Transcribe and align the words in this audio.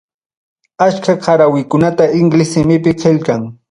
Achka 0.85 1.15
qarawikunata 1.27 2.11
inglés 2.23 2.53
simipim 2.57 3.01
qillqan. 3.01 3.51